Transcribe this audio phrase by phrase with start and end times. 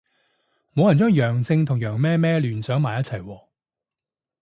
[0.73, 3.43] 冇人將陽性同羊咩咩聯想埋一齊喎